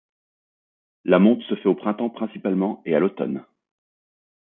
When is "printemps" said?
1.75-2.09